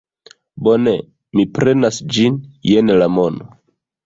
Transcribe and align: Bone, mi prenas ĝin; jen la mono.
Bone, 0.67 0.93
mi 1.39 1.45
prenas 1.59 2.01
ĝin; 2.17 2.41
jen 2.71 2.91
la 3.03 3.11
mono. 3.19 3.53